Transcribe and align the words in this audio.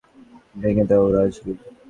ভেঙে 0.55 0.83
দাও 0.89 1.05
রাজবীর। 1.15 1.57